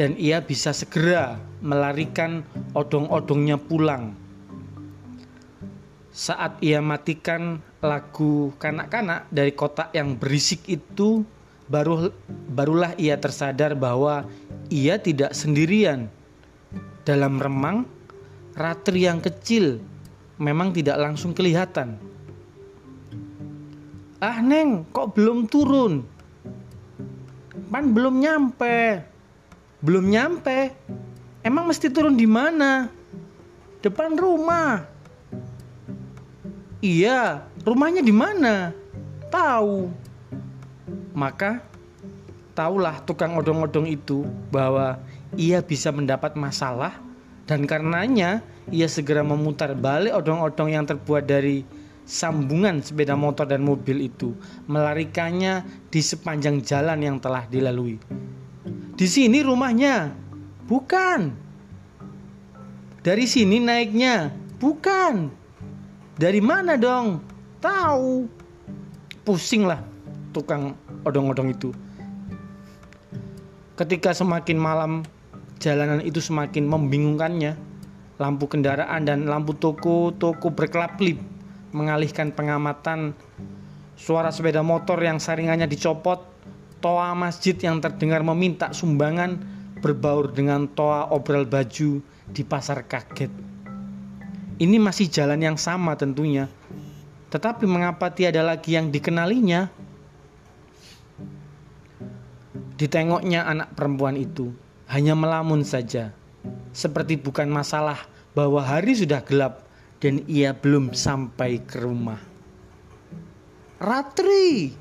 [0.00, 2.40] dan ia bisa segera melarikan
[2.72, 4.16] odong-odongnya pulang.
[6.08, 11.20] Saat ia matikan lagu kanak-kanak dari kotak yang berisik itu,
[11.68, 12.08] baru
[12.48, 14.24] barulah ia tersadar bahwa
[14.72, 16.08] ia tidak sendirian.
[17.04, 17.84] Dalam remang,
[18.56, 19.84] ratri yang kecil
[20.40, 22.00] memang tidak langsung kelihatan.
[24.16, 26.08] Ah Neng, kok belum turun?
[27.68, 29.09] Pan belum nyampe.
[29.80, 30.76] Belum nyampe.
[31.40, 32.92] Emang mesti turun di mana?
[33.80, 34.84] Depan rumah.
[36.84, 38.76] Iya, rumahnya di mana?
[39.32, 39.88] Tahu.
[41.16, 41.64] Maka
[42.52, 45.00] tahulah tukang odong-odong itu bahwa
[45.32, 47.00] ia bisa mendapat masalah
[47.48, 51.64] dan karenanya ia segera memutar balik odong-odong yang terbuat dari
[52.04, 54.34] sambungan sepeda motor dan mobil itu,
[54.66, 58.02] melarikannya di sepanjang jalan yang telah dilalui.
[59.00, 60.12] Di sini rumahnya.
[60.68, 61.32] Bukan.
[63.00, 64.28] Dari sini naiknya.
[64.60, 65.32] Bukan.
[66.20, 67.24] Dari mana dong?
[67.64, 68.28] Tahu.
[69.24, 69.80] Pusinglah
[70.36, 70.76] tukang
[71.08, 71.72] odong-odong itu.
[73.80, 74.92] Ketika semakin malam
[75.56, 77.56] jalanan itu semakin membingungkannya.
[78.20, 81.16] Lampu kendaraan dan lampu toko-toko berkelap-kelip
[81.72, 83.16] mengalihkan pengamatan
[83.96, 86.20] suara sepeda motor yang saringannya dicopot
[86.80, 89.36] toa masjid yang terdengar meminta sumbangan
[89.80, 93.32] berbaur dengan toa obral baju di pasar kaget.
[94.60, 96.44] Ini masih jalan yang sama tentunya,
[97.32, 99.72] tetapi mengapa tiada lagi yang dikenalinya?
[102.76, 104.52] Ditengoknya anak perempuan itu
[104.88, 106.12] hanya melamun saja,
[106.72, 108.04] seperti bukan masalah
[108.36, 109.64] bahwa hari sudah gelap
[110.00, 112.20] dan ia belum sampai ke rumah.
[113.80, 114.76] Ratri,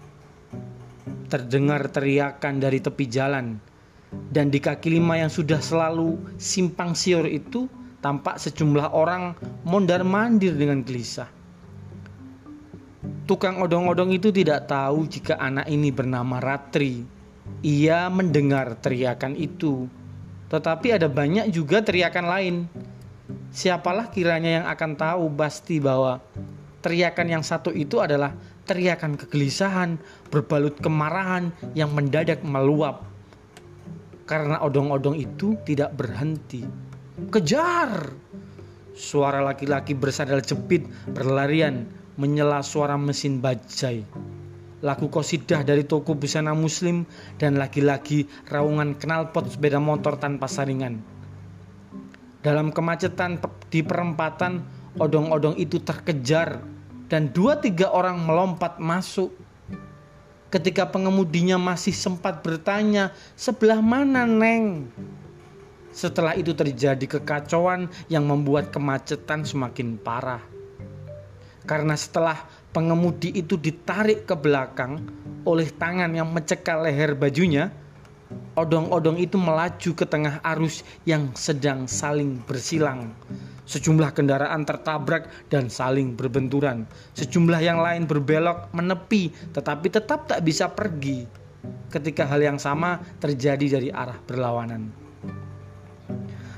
[1.27, 3.59] terdengar teriakan dari tepi jalan
[4.29, 7.69] dan di kaki lima yang sudah selalu simpang siur itu
[8.01, 9.35] tampak sejumlah orang
[9.67, 11.29] mondar mandir dengan gelisah.
[13.29, 17.05] Tukang odong-odong itu tidak tahu jika anak ini bernama Ratri.
[17.61, 19.85] Ia mendengar teriakan itu,
[20.49, 22.55] tetapi ada banyak juga teriakan lain.
[23.53, 26.21] Siapalah kiranya yang akan tahu pasti bahwa
[26.79, 28.35] teriakan yang satu itu adalah
[28.69, 29.97] teriakan kegelisahan
[30.29, 33.09] berbalut kemarahan yang mendadak meluap
[34.29, 36.61] karena odong-odong itu tidak berhenti.
[37.33, 38.13] Kejar!
[38.93, 44.05] Suara laki-laki bersandal jepit berlarian menyela suara mesin bajai.
[44.85, 47.09] Lagu kosidah dari toko busana muslim
[47.41, 51.01] dan lagi-lagi raungan knalpot sepeda motor tanpa saringan.
[52.39, 54.63] Dalam kemacetan di perempatan,
[54.99, 56.59] odong-odong itu terkejar
[57.09, 59.33] dan dua tiga orang melompat masuk.
[60.49, 64.89] Ketika pengemudinya masih sempat bertanya, "Sebelah mana, Neng?"
[65.89, 70.41] Setelah itu terjadi kekacauan yang membuat kemacetan semakin parah.
[71.65, 72.37] Karena setelah
[72.73, 75.05] pengemudi itu ditarik ke belakang
[75.45, 77.73] oleh tangan yang mencekal leher bajunya,
[78.59, 83.15] Odong-odong itu melaju ke tengah arus yang sedang saling bersilang.
[83.63, 86.83] Sejumlah kendaraan tertabrak dan saling berbenturan.
[87.15, 91.23] Sejumlah yang lain berbelok menepi tetapi tetap tak bisa pergi.
[91.87, 94.91] Ketika hal yang sama terjadi dari arah berlawanan.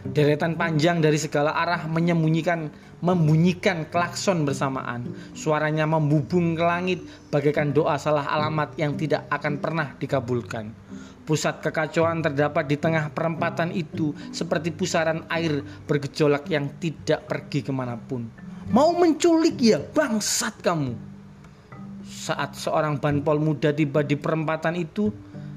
[0.10, 2.74] Deretan panjang dari segala arah menyembunyikan
[3.06, 5.14] membunyikan klakson bersamaan.
[5.38, 10.74] Suaranya membubung ke langit bagaikan doa salah alamat yang tidak akan pernah dikabulkan.
[11.32, 17.72] Pusat kekacauan terdapat di tengah perempatan itu seperti pusaran air bergejolak yang tidak pergi ke
[17.72, 18.28] mana pun.
[18.68, 20.92] Mau menculik ya bangsat kamu.
[22.04, 25.08] Saat seorang banpol muda tiba di perempatan itu,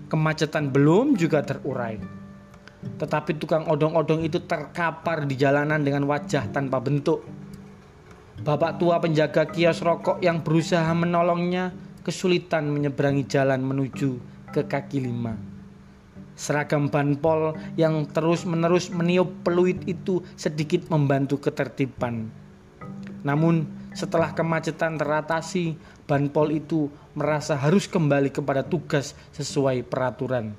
[0.07, 1.99] kemacetan belum juga terurai.
[2.95, 7.27] Tetapi tukang odong-odong itu terkapar di jalanan dengan wajah tanpa bentuk.
[8.47, 11.75] Bapak tua penjaga kios rokok yang berusaha menolongnya
[12.07, 14.23] kesulitan menyeberangi jalan menuju
[14.55, 15.54] ke kaki lima.
[16.35, 22.27] Seragam banpol yang terus-menerus meniup peluit itu sedikit membantu ketertiban.
[23.23, 25.79] Namun, setelah kemacetan teratasi,
[26.11, 30.59] banpol itu merasa harus kembali kepada tugas sesuai peraturan.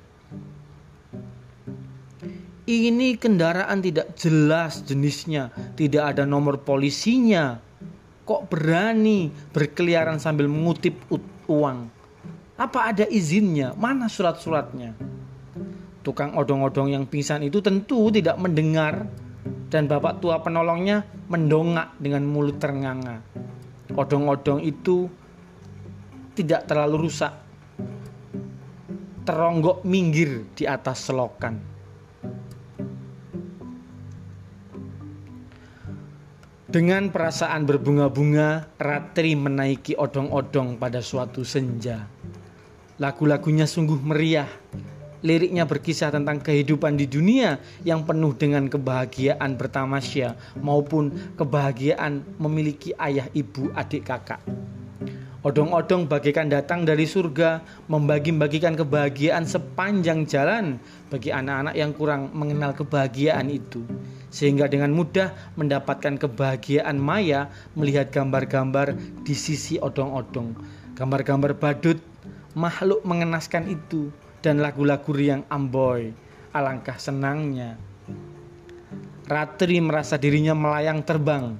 [2.66, 7.62] Ini kendaraan tidak jelas jenisnya, tidak ada nomor polisinya.
[8.26, 10.98] Kok berani berkeliaran sambil mengutip
[11.46, 11.86] uang?
[12.58, 13.70] Apa ada izinnya?
[13.78, 15.15] Mana surat-suratnya?
[16.06, 19.10] Tukang odong-odong yang pingsan itu tentu tidak mendengar
[19.66, 23.26] dan bapak tua penolongnya mendongak dengan mulut ternganga.
[23.90, 25.10] Odong-odong itu
[26.38, 27.34] tidak terlalu rusak.
[29.26, 31.58] Teronggok minggir di atas selokan.
[36.70, 42.06] Dengan perasaan berbunga-bunga, Ratri menaiki odong-odong pada suatu senja.
[43.02, 44.46] Lagu-lagunya sungguh meriah.
[45.26, 53.26] Liriknya berkisah tentang kehidupan di dunia yang penuh dengan kebahagiaan bertamasya maupun kebahagiaan memiliki ayah,
[53.34, 54.38] ibu, adik, kakak.
[55.42, 60.78] Odong-odong bagaikan datang dari surga, membagi-bagikan kebahagiaan sepanjang jalan
[61.10, 63.82] bagi anak-anak yang kurang mengenal kebahagiaan itu
[64.30, 68.94] sehingga dengan mudah mendapatkan kebahagiaan maya melihat gambar-gambar
[69.26, 70.54] di sisi odong-odong.
[70.98, 71.98] Gambar-gambar badut,
[72.58, 74.10] makhluk mengenaskan itu,
[74.40, 76.12] dan lagu-lagu riang amboy.
[76.56, 77.76] Alangkah senangnya.
[79.26, 81.58] Ratri merasa dirinya melayang terbang.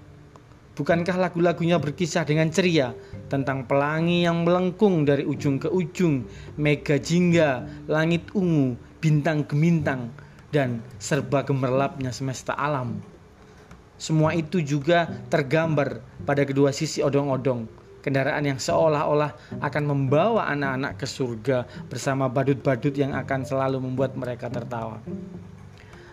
[0.77, 2.93] Bukankah lagu-lagunya berkisah dengan ceria
[3.33, 6.29] tentang pelangi yang melengkung dari ujung ke ujung,
[6.61, 10.13] mega jingga, langit ungu, bintang gemintang,
[10.53, 13.01] dan serba gemerlapnya semesta alam.
[13.97, 17.65] Semua itu juga tergambar pada kedua sisi odong-odong,
[18.07, 24.47] kendaraan yang seolah-olah akan membawa anak-anak ke surga bersama badut-badut yang akan selalu membuat mereka
[24.47, 25.03] tertawa.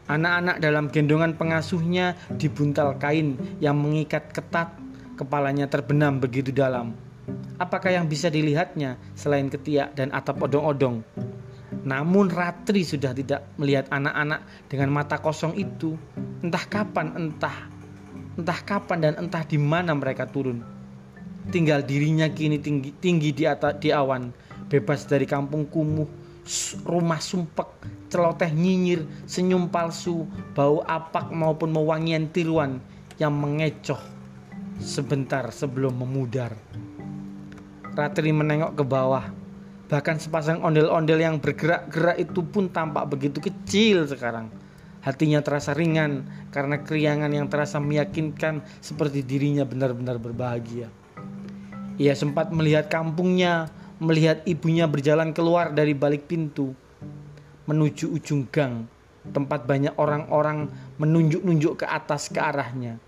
[0.10, 4.74] Anak-anak dalam gendongan pengasuhnya dibuntal kain yang mengikat ketat,
[5.16, 6.98] kepalanya terbenam begitu dalam.
[7.62, 11.06] Apakah yang bisa dilihatnya selain ketiak dan atap odong-odong?
[11.86, 15.94] Namun Ratri sudah tidak melihat anak-anak dengan mata kosong itu.
[16.42, 17.70] Entah kapan, entah
[18.34, 20.73] entah kapan dan entah di mana mereka turun.
[21.52, 24.32] Tinggal dirinya kini tinggi, tinggi di atas di awan,
[24.72, 26.08] bebas dari kampung kumuh,
[26.88, 27.68] rumah sumpek,
[28.08, 30.24] celoteh nyinyir, senyum palsu,
[30.56, 32.80] bau apak maupun mewangian tiruan
[33.20, 34.00] yang mengecoh
[34.80, 36.56] sebentar sebelum memudar.
[37.94, 39.44] Ratri menengok ke bawah
[39.94, 44.50] Bahkan sepasang ondel-ondel yang bergerak-gerak itu pun tampak begitu kecil sekarang.
[45.06, 50.90] Hatinya terasa ringan karena keriangan yang terasa meyakinkan seperti dirinya benar-benar berbahagia.
[52.02, 53.70] Ia sempat melihat kampungnya,
[54.02, 56.74] melihat ibunya berjalan keluar dari balik pintu
[57.64, 58.88] menuju ujung gang,
[59.32, 60.68] tempat banyak orang-orang
[61.00, 63.00] menunjuk-nunjuk ke atas ke arahnya.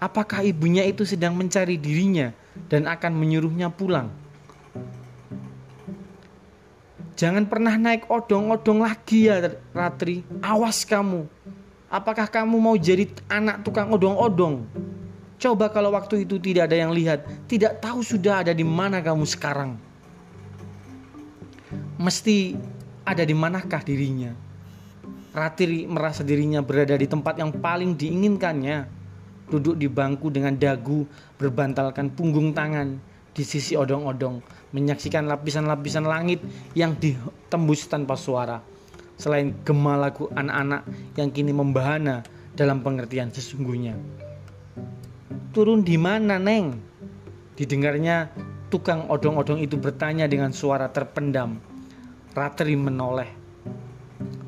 [0.00, 2.32] Apakah ibunya itu sedang mencari dirinya
[2.68, 4.12] dan akan menyuruhnya pulang?
[7.14, 9.38] Jangan pernah naik odong-odong lagi ya
[9.70, 10.26] Ratri.
[10.42, 11.30] Awas kamu.
[11.86, 14.66] Apakah kamu mau jadi anak tukang odong-odong?
[15.38, 19.26] Coba kalau waktu itu tidak ada yang lihat, tidak tahu sudah ada di mana kamu
[19.26, 19.76] sekarang.
[21.98, 22.54] Mesti
[23.04, 24.32] ada di manakah dirinya?
[25.34, 29.02] Ratri merasa dirinya berada di tempat yang paling diinginkannya.
[29.44, 31.04] Duduk di bangku dengan dagu
[31.36, 32.96] berbantalkan punggung tangan
[33.34, 34.40] di sisi odong-odong,
[34.72, 36.40] menyaksikan lapisan-lapisan langit
[36.72, 38.62] yang ditembus tanpa suara.
[39.18, 40.86] Selain gema lagu anak-anak
[41.18, 42.22] yang kini membahana
[42.54, 43.98] dalam pengertian sesungguhnya.
[45.54, 46.82] Turun di mana, Neng?
[47.54, 48.26] Didengarnya
[48.74, 51.62] tukang odong-odong itu bertanya dengan suara terpendam.
[52.34, 53.30] Ratri menoleh.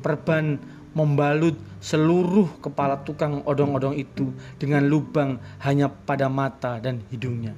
[0.03, 0.59] Perban
[0.91, 7.55] membalut seluruh kepala tukang odong-odong itu dengan lubang hanya pada mata dan hidungnya.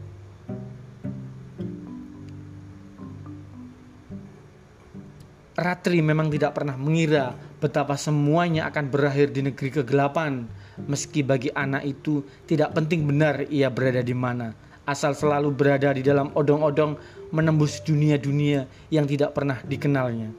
[5.58, 10.46] Ratri memang tidak pernah mengira betapa semuanya akan berakhir di negeri kegelapan.
[10.88, 14.56] Meski bagi anak itu tidak penting benar ia berada di mana,
[14.88, 16.96] asal selalu berada di dalam odong-odong
[17.36, 20.32] menembus dunia-dunia yang tidak pernah dikenalnya.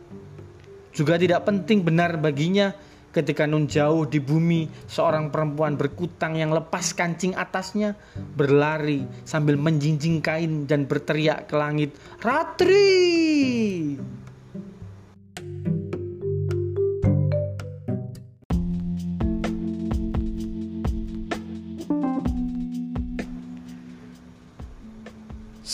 [0.90, 2.74] Juga tidak penting benar baginya
[3.10, 7.98] ketika nun jauh di bumi seorang perempuan berkutang yang lepas kancing atasnya
[8.38, 11.90] berlari sambil menjinjing kain dan berteriak ke langit
[12.22, 13.98] Ratri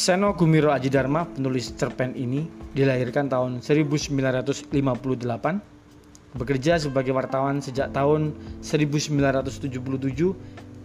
[0.07, 2.47] Seno Gumiro Aji Dharma, penulis cerpen ini,
[2.79, 4.71] dilahirkan tahun 1958
[6.39, 8.31] Bekerja sebagai wartawan sejak tahun
[8.63, 9.67] 1977,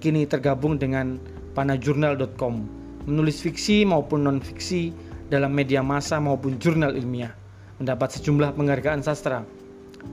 [0.01, 1.21] kini tergabung dengan
[1.53, 2.65] panajurnal.com,
[3.05, 4.89] menulis fiksi maupun non-fiksi
[5.29, 7.29] dalam media massa maupun jurnal ilmiah,
[7.77, 9.45] mendapat sejumlah penghargaan sastra,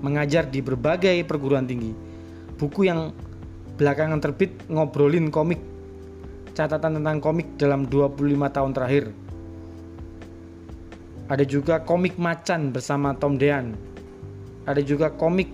[0.05, 1.97] mengajar di berbagai perguruan tinggi.
[2.61, 3.17] Buku yang
[3.81, 5.65] belakangan terbit ngobrolin komik,
[6.59, 8.19] catatan tentang komik dalam 25
[8.51, 9.05] tahun terakhir.
[11.31, 13.79] Ada juga komik macan bersama Tom Dean
[14.69, 15.49] ada juga komik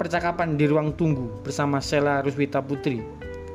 [0.00, 3.04] percakapan di ruang tunggu bersama Sela Ruswita Putri,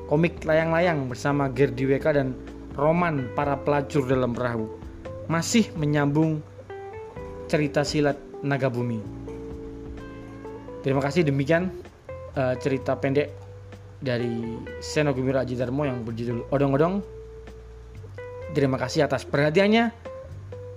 [0.05, 2.37] komik layang-layang bersama Gerdi Weka dan
[2.77, 4.69] roman para pelacur dalam perahu.
[5.25, 6.45] Masih menyambung
[7.49, 9.01] cerita silat naga bumi.
[10.85, 11.73] Terima kasih demikian
[12.37, 13.33] uh, cerita pendek
[14.01, 17.05] dari Seno Gumiro Aji Darmo yang berjudul Odong-Odong.
[18.51, 19.93] Terima kasih atas perhatiannya.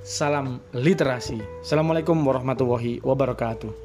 [0.05, 1.41] Salam literasi.
[1.65, 3.84] Assalamualaikum warahmatullahi wabarakatuh.